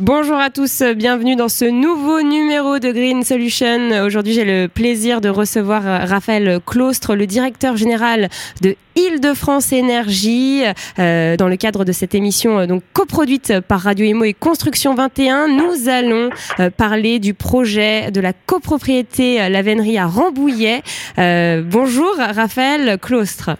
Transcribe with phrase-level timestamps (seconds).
[0.00, 3.90] Bonjour à tous, bienvenue dans ce nouveau numéro de Green Solution.
[4.02, 8.30] Aujourd'hui, j'ai le plaisir de recevoir Raphaël Claustre, le directeur général
[8.62, 10.62] de Île-de-France Énergie.
[10.98, 14.94] Euh, dans le cadre de cette émission euh, donc coproduite par Radio Imo et Construction
[14.94, 16.30] 21, nous allons
[16.60, 20.80] euh, parler du projet de la copropriété Lavennerie à Rambouillet.
[21.18, 23.50] bonjour Raphaël Claustre.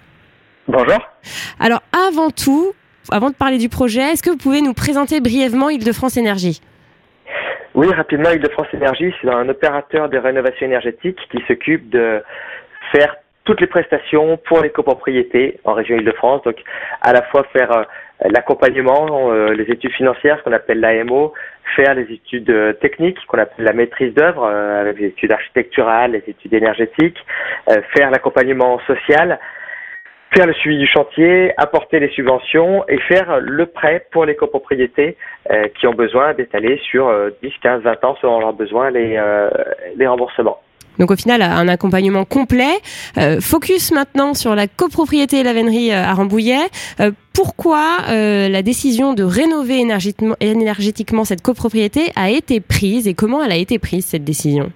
[0.67, 1.01] Bonjour.
[1.59, 2.73] Alors avant tout,
[3.13, 6.61] avant de parler du projet, est-ce que vous pouvez nous présenter brièvement Île-de-France Énergie?
[7.75, 12.23] Oui, rapidement, Île-de-France Énergie, c'est un opérateur de rénovation énergétique qui s'occupe de
[12.93, 16.43] faire toutes les prestations pour les copropriétés en région Île-de-France.
[16.43, 16.57] Donc,
[17.01, 17.85] à la fois faire euh,
[18.29, 21.33] l'accompagnement, euh, les études financières, ce qu'on appelle l'AMO,
[21.77, 26.25] faire les études euh, techniques, qu'on appelle la maîtrise d'œuvre, avec les études architecturales, les
[26.27, 27.19] études énergétiques,
[27.95, 29.39] faire l'accompagnement social,
[30.35, 35.17] faire le suivi du chantier, apporter les subventions et faire le prêt pour les copropriétés
[35.51, 39.51] euh, qui ont besoin d'étaler sur 10, 15, 20 ans selon leurs besoins les, euh,
[39.97, 40.59] les remboursements.
[40.99, 42.75] Donc au final, un accompagnement complet.
[43.17, 46.69] Euh, focus maintenant sur la copropriété et la vénerie à Rambouillet.
[47.33, 53.53] pourquoi la décision de rénover énergétiquement, énergétiquement cette copropriété a été prise et comment elle
[53.53, 54.71] a été prise cette décision?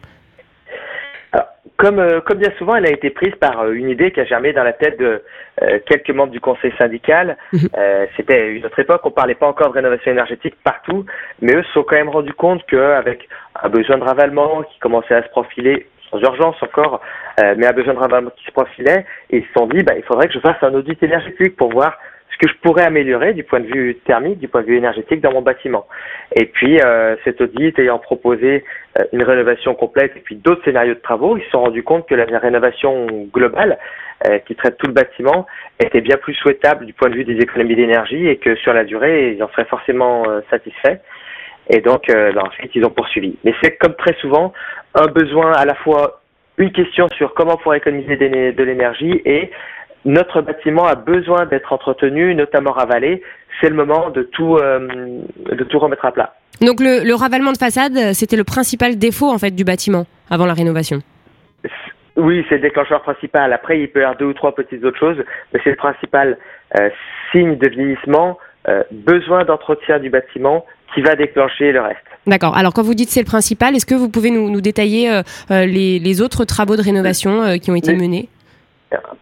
[1.76, 4.24] Comme, euh, comme bien souvent, elle a été prise par euh, une idée qui a
[4.24, 5.22] germé dans la tête de
[5.62, 7.36] euh, quelques membres du conseil syndical.
[7.52, 7.68] Mhm.
[8.16, 11.04] C'était une autre époque, on parlait pas encore de rénovation énergétique partout,
[11.40, 13.28] mais eux se sont quand même rendus compte qu'avec
[13.62, 17.00] un besoin de ravalement qui commençait à se profiler, sans urgence encore,
[17.38, 20.28] mais un besoin de ravalement qui se profilait, ils se sont dit, bah, il faudrait
[20.28, 21.98] que je fasse un audit énergétique pour voir
[22.34, 25.20] ce que je pourrais améliorer du point de vue thermique, du point de vue énergétique
[25.20, 25.86] dans mon bâtiment.
[26.34, 28.64] Et puis euh, cet audit ayant proposé
[28.98, 32.08] euh, une rénovation complète et puis d'autres scénarios de travaux, ils se sont rendus compte
[32.08, 33.78] que la rénovation globale
[34.26, 35.46] euh, qui traite tout le bâtiment
[35.80, 38.84] était bien plus souhaitable du point de vue des économies d'énergie et que sur la
[38.84, 40.98] durée, ils en seraient forcément satisfaits.
[41.70, 43.36] Et donc ben, ensuite, ils ont poursuivi.
[43.44, 44.53] Mais c'est comme très souvent
[44.94, 46.20] un besoin à la fois
[46.59, 49.50] une question sur comment pouvoir économiser de l'énergie et
[50.04, 53.22] notre bâtiment a besoin d'être entretenu, notamment ravalé.
[53.60, 55.20] C'est le moment de tout, euh,
[55.50, 56.34] de tout remettre à plat.
[56.60, 60.47] Donc le, le ravalement de façade, c'était le principal défaut en fait du bâtiment avant
[60.47, 61.00] la rénovation.
[62.16, 63.53] Oui, c'est le déclencheur principal.
[63.53, 65.16] Après, il peut y avoir deux ou trois petites autres choses,
[65.53, 66.38] mais c'est le principal
[66.78, 66.88] euh,
[67.32, 68.38] signe de vieillissement,
[68.69, 71.98] euh, besoin d'entretien du bâtiment qui va déclencher le reste.
[72.26, 72.56] D'accord.
[72.56, 75.98] Alors quand vous dites c'est le principal, est-ce que vous pouvez nous, nous détailler les,
[75.98, 78.28] les, autres travaux de rénovation qui ont été menés?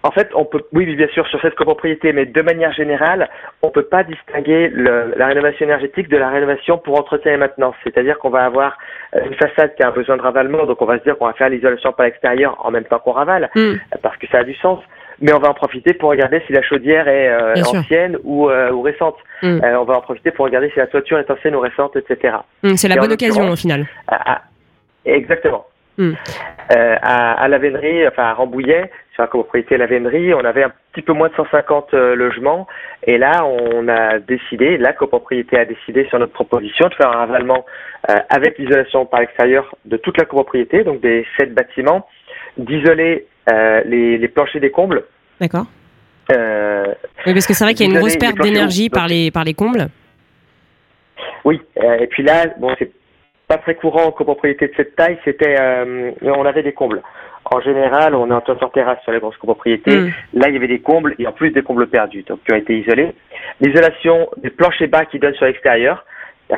[0.02, 3.28] En fait, on peut, oui, bien sûr, sur cette copropriété, mais de manière générale,
[3.62, 7.36] on ne peut pas distinguer le, la rénovation énergétique de la rénovation pour entretien et
[7.36, 7.74] maintenance.
[7.84, 8.78] C'est-à-dire qu'on va avoir
[9.14, 11.26] euh, une façade qui a un besoin de ravalement, donc on va se dire qu'on
[11.26, 13.74] va faire l'isolation par l'extérieur en même temps qu'on ravale, mm.
[14.02, 14.80] parce que ça a du sens.
[15.20, 18.72] Mais on va en profiter pour regarder si la chaudière est euh, ancienne ou, euh,
[18.72, 19.16] ou récente.
[19.42, 19.60] Mm.
[19.62, 22.36] on va en profiter pour regarder si la toiture est ancienne ou récente, etc.
[22.62, 23.86] Mm, c'est la bonne occasion au final.
[25.04, 25.66] exactement.
[25.98, 30.72] À, à la vénerie, enfin à Rambouillet, sur la copropriété La Vénerie, on avait un
[30.92, 32.66] petit peu moins de 150 euh, logements.
[33.06, 37.18] Et là, on a décidé, la copropriété a décidé sur notre proposition de faire un
[37.18, 37.66] ravalement
[38.08, 42.06] euh, avec l'isolation par l'extérieur de toute la copropriété, donc des sept bâtiments,
[42.56, 45.04] d'isoler euh, les, les, planchers des combles.
[45.40, 45.66] D'accord.
[46.30, 49.44] oui, parce que c'est vrai qu'il y a une grosse perte d'énergie par les, par
[49.44, 49.88] les combles.
[51.44, 52.90] Oui, et puis là, bon, c'est
[53.52, 55.56] pas très courant en copropriété de cette taille, c'était,
[56.22, 57.02] on avait des combles.
[57.44, 59.94] En général, on est en terrasse sur les grosses copropriétés.
[59.94, 60.12] Mm.
[60.34, 62.56] Là, il y avait des combles et en plus des combles perdus, donc qui ont
[62.56, 63.12] été isolés.
[63.60, 66.04] L'isolation des planchers bas qui donnent sur l'extérieur,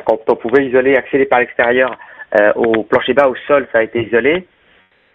[0.05, 1.97] quand on pouvait isoler, accéder par l'extérieur
[2.39, 4.47] euh, au plancher bas, au sol, ça a été isolé.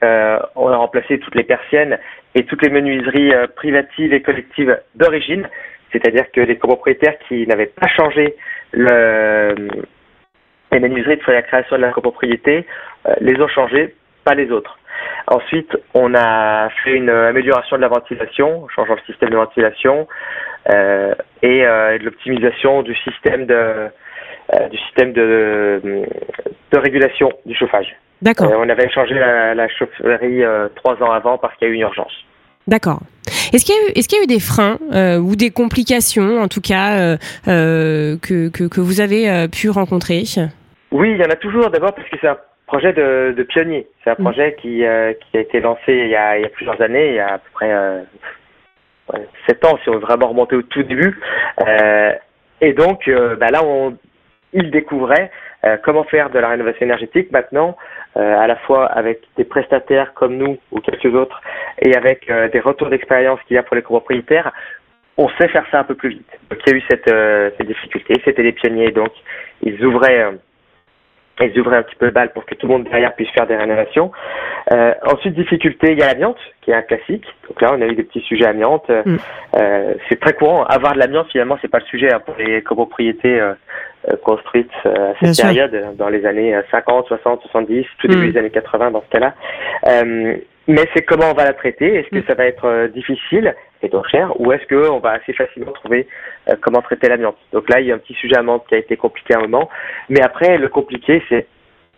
[0.05, 1.99] Euh, on a remplacé toutes les persiennes
[2.35, 5.49] et toutes les menuiseries euh, privatives et collectives d'origine,
[5.93, 8.37] c'est-à-dire que les copropriétaires qui n'avaient pas changé
[8.73, 9.55] le,
[10.73, 12.67] les menuiseries de la création de la copropriété
[13.09, 13.95] euh, les ont changées,
[14.25, 14.79] pas les autres.
[15.27, 20.09] Ensuite, on a fait une amélioration de la ventilation, en changeant le système de ventilation
[20.69, 25.81] euh, et euh, de l'optimisation du système de euh, du système de,
[26.73, 27.87] de régulation du chauffage.
[28.21, 28.53] D'accord.
[28.55, 30.43] on avait changé la, chaufferie
[30.75, 32.13] trois ans avant parce qu'il y a eu une urgence.
[32.67, 33.01] D'accord.
[33.53, 34.79] Est-ce qu'il y, a eu, est qu'il y a eu des freins
[35.21, 37.17] ou des complications, en tout cas,
[37.47, 40.25] que, que, que, vous avez pu rencontrer?
[40.91, 41.71] Oui, il y en a toujours.
[41.71, 42.39] D'abord parce que c'est un
[42.71, 43.87] projet de, de pionnier.
[44.03, 44.25] C'est un mm.
[44.25, 47.09] projet qui, euh, qui a été lancé il y a, il y a plusieurs années,
[47.09, 48.03] il y a à peu près euh,
[49.49, 51.21] 7 ans si on veut vraiment remonter au tout début.
[51.67, 52.13] Euh,
[52.61, 53.97] et donc, euh, bah là, on,
[54.53, 55.31] il découvrait
[55.85, 57.77] comment faire de la rénovation énergétique maintenant,
[58.15, 61.39] à la fois avec des prestataires comme nous ou quelques autres,
[61.83, 64.53] et avec des retours d'expérience qu'il y a pour les copropriétaires,
[65.19, 66.31] on sait faire ça un peu plus vite.
[66.49, 67.15] Donc il y a eu cette,
[67.59, 69.13] cette difficulté, c'était des pionniers, donc
[69.63, 70.31] ils ouvraient
[71.41, 73.47] ils ouvraient un petit peu le bal pour que tout le monde derrière puisse faire
[73.47, 74.13] des rénovations.
[74.73, 77.25] Euh, ensuite, difficulté, il y a l'amiante, qui est un classique.
[77.49, 78.89] Donc là, on a eu des petits sujets amiante.
[78.89, 79.17] Mm.
[79.57, 80.65] Euh, c'est très courant.
[80.65, 83.55] Avoir de l'amiante, finalement, c'est pas le sujet hein, pour les copropriétés euh,
[84.11, 88.33] euh construites euh, à cette période, dans les années 50, 60, 70, tout début mm.
[88.33, 89.35] des années 80 dans ce cas-là.
[90.69, 91.97] mais c'est comment on va la traiter?
[91.97, 92.27] Est-ce que mm.
[92.27, 93.55] ça va être difficile?
[93.83, 96.07] Et donc cher, ou est-ce qu'on va assez facilement trouver
[96.61, 98.97] comment traiter l'amiante Donc là, il y a un petit sujet amiante qui a été
[98.97, 99.69] compliqué à un moment.
[100.09, 101.47] Mais après, le compliqué, c'est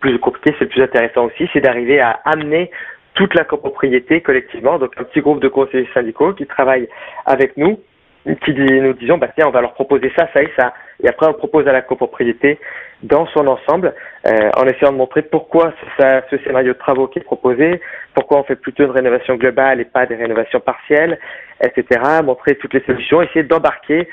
[0.02, 2.70] plus compliqué, c'est plus intéressant aussi, c'est d'arriver à amener
[3.14, 6.88] toute la copropriété collectivement, donc un petit groupe de conseillers syndicaux qui travaillent
[7.24, 7.78] avec nous,
[8.44, 11.26] qui nous disons, bah tiens, on va leur proposer ça, ça et ça, et après
[11.26, 12.58] on propose à la copropriété
[13.02, 13.94] dans son ensemble,
[14.26, 17.80] euh, en essayant de montrer pourquoi ça, ce scénario de travaux qui est proposé,
[18.14, 21.18] pourquoi on fait plutôt une rénovation globale et pas des rénovations partielles,
[21.62, 22.00] etc.
[22.22, 24.08] Montrer toutes les solutions, essayer d'embarquer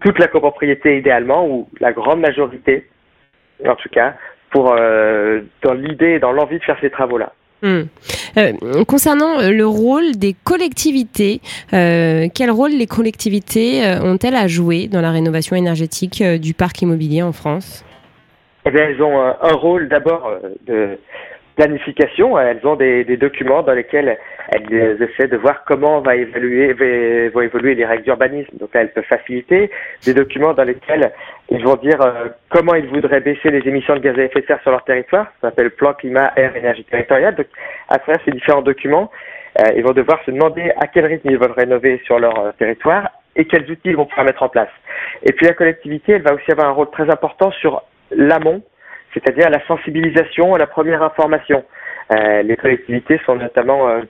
[0.00, 2.88] toute la copropriété idéalement, ou la grande majorité,
[3.66, 4.14] en tout cas,
[4.50, 7.32] pour euh, dans l'idée et dans l'envie de faire ces travaux-là.
[7.62, 7.82] Hmm.
[8.38, 8.52] Euh,
[8.88, 11.40] concernant euh, le rôle des collectivités,
[11.74, 17.22] euh, quel rôle les collectivités ont-elles à jouer dans la rénovation énergétique du parc immobilier
[17.22, 17.84] en France?
[18.64, 20.30] Eh bien, elles ont un rôle d'abord
[20.66, 20.98] de
[21.56, 22.38] planification.
[22.38, 24.18] Elles ont des, des, documents dans lesquels
[24.48, 26.72] elles essaient de voir comment va évaluer,
[27.30, 28.56] vont évoluer les règles d'urbanisme.
[28.58, 29.70] Donc là, elles peuvent faciliter.
[30.04, 31.12] Des documents dans lesquels
[31.50, 34.46] ils vont dire euh, comment ils voudraient baisser les émissions de gaz à effet de
[34.46, 35.26] serre sur leur territoire.
[35.40, 37.34] Ça s'appelle plan climat, air, énergie territoriale.
[37.34, 37.46] Donc
[37.88, 39.10] à travers ces différents documents,
[39.58, 42.52] euh, ils vont devoir se demander à quel rythme ils veulent rénover sur leur euh,
[42.58, 44.70] territoire et quels outils ils vont pouvoir mettre en place.
[45.24, 48.62] Et puis la collectivité, elle va aussi avoir un rôle très important sur l'amont
[49.14, 51.64] c'est-à-dire la sensibilisation à la première information.
[52.12, 54.00] Euh, les collectivités sont notamment euh,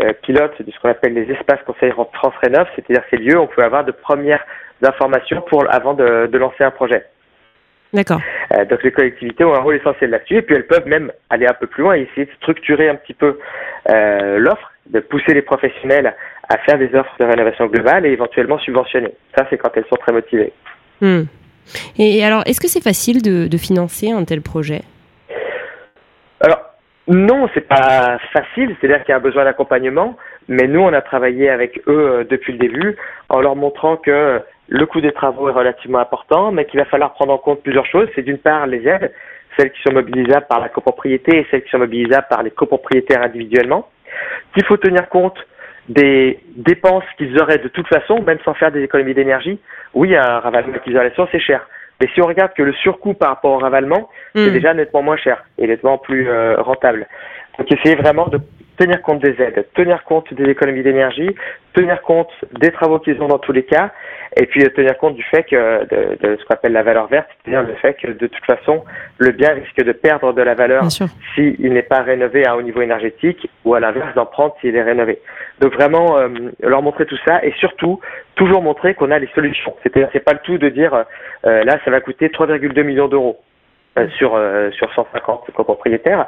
[0.00, 3.42] euh, pilotes de ce qu'on appelle les espaces conseils France Rénov, c'est-à-dire ces lieux où
[3.42, 4.44] on peut avoir de premières
[4.82, 7.04] informations pour, avant de, de lancer un projet.
[7.92, 8.20] D'accord.
[8.68, 11.54] Donc les collectivités ont un rôle essentiel là-dessus et puis elles peuvent même aller un
[11.54, 13.38] peu plus loin et essayer de structurer un petit peu
[13.86, 16.12] l'offre, de pousser les professionnels
[16.48, 19.14] à faire des offres de rénovation globale et éventuellement subventionner.
[19.36, 20.52] Ça, c'est quand elles sont très motivées.
[21.00, 21.22] Hmm.
[21.98, 24.82] Et alors, est-ce que c'est facile de, financer un tel projet?
[26.40, 26.60] Alors,
[27.08, 30.16] non, c'est pas facile, c'est-à-dire qu'il y a un besoin d'accompagnement,
[30.48, 32.96] mais nous, on a travaillé avec eux euh, depuis le début
[33.28, 37.12] en leur montrant que le coût des travaux est relativement important, mais qu'il va falloir
[37.12, 38.08] prendre en compte plusieurs choses.
[38.14, 39.12] C'est d'une part les aides,
[39.56, 43.22] celles qui sont mobilisables par la copropriété et celles qui sont mobilisables par les copropriétaires
[43.22, 43.88] individuellement,
[44.54, 45.36] qu'il faut tenir compte
[45.88, 49.58] des dépenses qu'ils auraient de toute façon, même sans faire des économies d'énergie.
[49.92, 51.66] Oui, un ravalement d'isolation, c'est cher.
[52.00, 54.52] Mais si on regarde que le surcoût par rapport au ravalement, c'est hmm.
[54.52, 57.06] déjà nettement moins cher et nettement plus euh, rentable.
[57.58, 58.40] Donc essayez vraiment de
[58.76, 61.30] tenir compte des aides, tenir compte des économies d'énergie,
[61.74, 63.92] tenir compte des travaux qu'ils ont dans tous les cas,
[64.36, 67.28] et puis tenir compte du fait que de, de ce qu'on appelle la valeur verte,
[67.44, 68.84] c'est-à-dire le fait que de toute façon
[69.18, 70.84] le bien risque de perdre de la valeur
[71.34, 74.74] s'il n'est pas rénové à un haut niveau énergétique, ou à l'inverse d'en prendre s'il
[74.74, 75.20] est rénové.
[75.60, 76.28] Donc vraiment euh,
[76.60, 78.00] leur montrer tout ça et surtout
[78.34, 79.74] toujours montrer qu'on a les solutions.
[79.82, 81.04] C'est-à-dire c'est pas le tout de dire
[81.46, 83.40] euh, là ça va coûter 3,2 millions d'euros
[83.98, 84.36] euh, sur
[84.72, 86.26] sur 150 copropriétaires.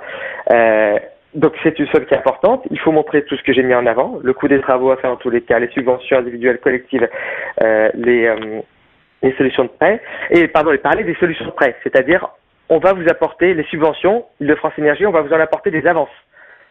[1.34, 2.62] Donc c'est une somme qui est importante.
[2.70, 4.96] Il faut montrer tout ce que j'ai mis en avant, le coût des travaux à
[4.96, 7.08] faire dans tous les cas, les subventions individuelles, collectives,
[7.62, 8.60] euh, les, euh,
[9.22, 10.00] les solutions de prêt.
[10.30, 12.28] Et pardon, et parler des solutions de prêt, c'est-à-dire
[12.68, 15.86] on va vous apporter les subventions de France Énergie, on va vous en apporter des
[15.86, 16.10] avances.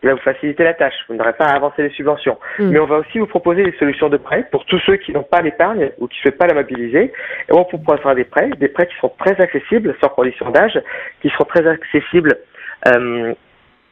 [0.04, 0.94] Il va vous faciliter la tâche.
[1.08, 2.38] Vous n'aurez pas à avancer les subventions.
[2.60, 2.70] Mm.
[2.70, 5.24] Mais on va aussi vous proposer des solutions de prêt pour tous ceux qui n'ont
[5.24, 7.12] pas l'épargne ou qui ne souhaitent pas la mobiliser.
[7.50, 10.80] Et on vous proposera des prêts, des prêts qui sont très accessibles, sans condition d'âge,
[11.22, 12.38] qui seront très accessibles
[12.88, 13.34] euh,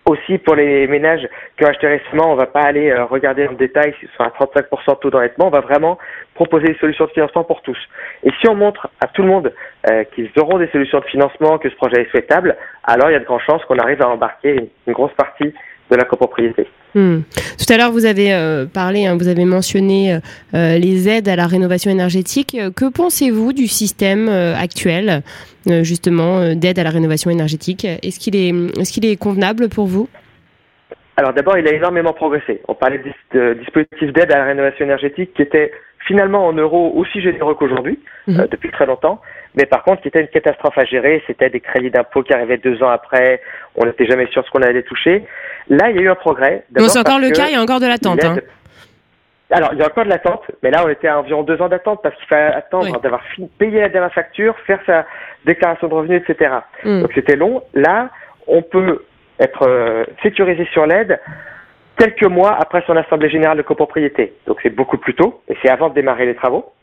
[0.06, 3.54] aussi pour les ménages qui ont acheté récemment, on va pas aller euh, regarder en
[3.54, 5.98] détail si sont à 35% de taux d'endettement, on va vraiment
[6.34, 7.78] proposer des solutions de financement pour tous.
[8.24, 9.54] Et si on montre à tout le monde
[9.90, 13.16] euh, qu'ils auront des solutions de financement, que ce projet est souhaitable, alors il y
[13.16, 15.54] a de grandes chances qu'on arrive à embarquer une grosse partie
[15.92, 16.68] de la copropriété.
[16.96, 17.22] Hmm.
[17.58, 20.20] Tout à l'heure, vous avez euh, parlé, hein, vous avez mentionné euh,
[20.54, 22.56] euh, les aides à la rénovation énergétique.
[22.76, 25.22] Que pensez-vous du système actuel,
[25.66, 27.86] justement, d'aide à la rénovation énergétique?
[27.86, 30.08] Est-ce qu'il est, est, qu'il est convenable pour vous?
[31.16, 32.62] Alors d'abord, il a énormément progressé.
[32.68, 33.02] On parlait
[33.34, 35.72] de, dispositifs d'aide à la rénovation énergétique qui étaient
[36.08, 38.48] finalement en euros aussi généreux qu'aujourd'hui, mhm.
[38.52, 39.22] depuis très longtemps
[39.56, 41.22] mais par contre, c'était une catastrophe à gérer.
[41.28, 43.42] C'était des crédits d'impôt qui arrivaient deux ans après.
[43.76, 45.26] On n'était jamais sûr ce qu'on allait toucher.
[45.70, 46.64] Là, il y a eu un progrès.
[46.76, 47.48] c'est encore le cas.
[47.48, 48.24] Il y a encore de l'attente.
[48.24, 48.38] Hein.
[49.52, 51.70] alors, il y a encore de l'attente, mais là, on était à environ deux ans
[51.70, 53.22] d'attente parce qu'il fallait attendre d'avoir
[53.60, 55.06] payé la dernière facture, faire sa
[55.46, 56.52] déclaration de revenus, etc.
[56.84, 57.02] Mm.
[57.02, 57.62] Donc, c'était long.
[57.76, 58.10] Là,
[58.48, 59.06] on peut
[59.40, 61.20] être euh, sécurisé sur l'aide
[61.98, 64.34] quelques mois après son assemblée générale de copropriété.
[64.48, 66.74] Donc, c'est beaucoup plus tôt et c'est avant de démarrer les travaux.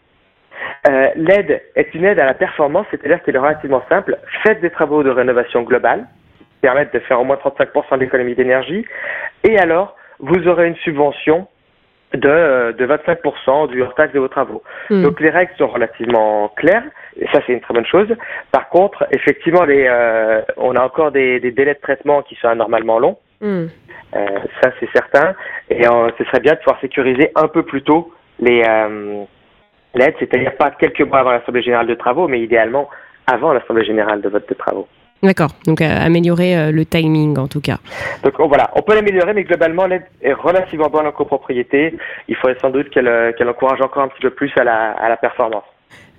[0.89, 4.19] Euh, l'aide est une aide à la performance, c'est-à-dire qu'elle est relativement simple.
[4.43, 6.07] Faites des travaux de rénovation globale,
[6.39, 8.85] qui permettent de faire au moins 35% d'économie d'énergie,
[9.45, 11.47] et alors, vous aurez une subvention
[12.15, 14.63] de, euh, de 25% du hors-taxe de vos travaux.
[14.89, 15.03] Hmm.
[15.03, 16.85] Donc les règles sont relativement claires,
[17.19, 18.09] et ça c'est une très bonne chose.
[18.51, 22.49] Par contre, effectivement, les, euh, on a encore des, des, délais de traitement qui sont
[22.49, 23.19] anormalement longs.
[23.41, 23.67] Hmm.
[24.17, 24.27] Euh,
[24.63, 25.35] ça c'est certain.
[25.69, 28.63] Et euh, ce serait bien de pouvoir sécuriser un peu plus tôt les
[29.95, 32.89] l'aide, c'est-à-dire pas quelques mois avant l'Assemblée générale de travaux, mais idéalement
[33.27, 34.89] avant l'Assemblée générale de vote de travaux.
[35.23, 37.77] D'accord, donc euh, améliorer euh, le timing en tout cas.
[38.23, 41.95] Donc oh, voilà, on peut l'améliorer, mais globalement l'aide est relativement bonne en copropriété.
[42.29, 45.11] Il faudrait sans doute qu'elle euh, encourage encore un petit peu plus à la, à
[45.11, 45.65] la performance.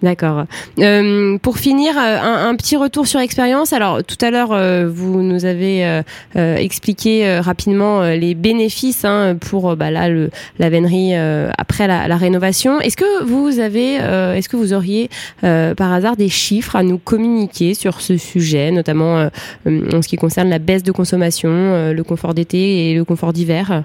[0.02, 0.46] D'accord.
[0.80, 2.18] Euh, pour finir, euh,
[2.50, 3.72] un, petit retour sur expérience.
[3.72, 9.76] Alors tout à l'heure, euh, vous nous avez euh, expliqué rapidement les bénéfices hein, pour
[9.76, 11.14] bah, là le, la vénerie
[11.58, 12.80] après la, la rénovation.
[12.82, 15.10] Est-ce que vous avez, est-ce que vous auriez
[15.42, 19.30] par hasard des chiffres à nous communiquer sur ce sujet, notamment
[19.66, 23.84] en ce qui concerne la baisse de consommation, le confort d'été et le confort d'hiver?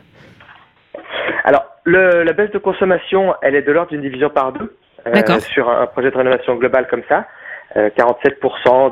[1.44, 4.72] Alors le, la baisse de consommation, elle est de l'ordre d'une division par deux.
[5.06, 7.26] Euh, sur un projet de rénovation globale comme ça.
[7.74, 7.86] 47%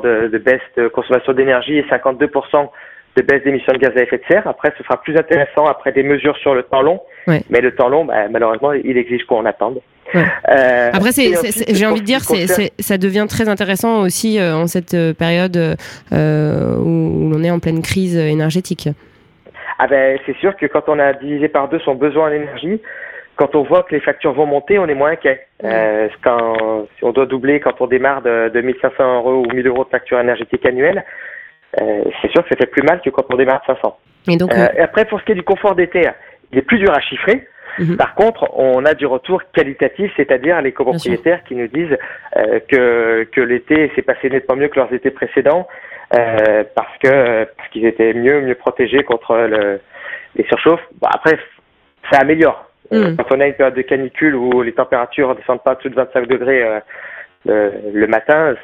[0.05, 2.69] euh, de, de, baisse de consommation d'énergie et 52%
[3.15, 4.47] de baisse d'émissions de gaz à effet de serre.
[4.47, 7.01] Après, ce sera plus intéressant après des mesures sur le temps long.
[7.27, 9.79] Mais le temps long, bah, malheureusement, il exige qu'on attende.
[10.15, 15.57] Euh, Après, j'ai envie de dire, ça devient très intéressant aussi euh, en cette période
[15.57, 18.89] euh, où l'on est en pleine crise énergétique.
[19.79, 22.79] Ah ben, c'est sûr que quand on a divisé par deux son besoin en énergie,
[23.35, 25.47] quand on voit que les factures vont monter, on est moins inquiet.
[25.63, 29.67] Euh, quand, si on doit doubler quand on démarre de, de 1500 euros ou 1000
[29.67, 31.03] euros de facture énergétique annuelle,
[31.81, 33.97] euh, c'est sûr que ça fait plus mal que quand on démarre de 500.
[34.29, 36.07] Et donc, euh, après, pour ce qui est du confort d'été,
[36.51, 37.47] il est plus dur à chiffrer.
[37.77, 37.97] Mhm.
[37.97, 41.97] Par contre, on a du retour qualitatif, c'est-à-dire les copropriétaires qui nous disent
[42.37, 45.67] euh, que, que l'été s'est passé nettement mieux que leurs étés précédents
[46.13, 49.81] euh, parce que parce qu'ils étaient mieux mieux protégés contre le,
[50.35, 50.83] les surchauffes.
[51.01, 51.37] Bon, après,
[52.11, 52.69] ça améliore.
[52.91, 53.15] Mm.
[53.17, 55.95] Quand on a une période de canicule où les températures ne descendent pas tout de
[55.95, 56.81] 25 degrés
[57.49, 58.55] euh, le, matin,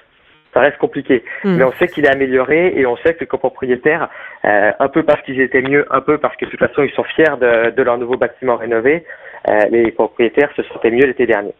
[0.53, 1.23] ça reste compliqué.
[1.43, 1.55] Mm.
[1.55, 4.09] Mais on sait qu'il est amélioré et on sait que les copropriétaires,
[4.45, 6.91] euh, un peu parce qu'ils étaient mieux, un peu parce que de toute façon ils
[6.91, 9.05] sont fiers de, de leur nouveau bâtiment rénové,
[9.47, 11.53] euh, les propriétaires se sentaient mieux l'été dernier.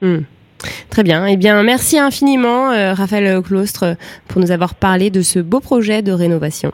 [0.00, 0.20] Mm.
[0.90, 1.26] Très bien.
[1.26, 3.94] Eh bien, merci infiniment, Raphaël Claustre,
[4.26, 6.72] pour nous avoir parlé de ce beau projet de rénovation.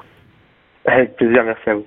[0.86, 1.86] Avec plaisir, merci à vous.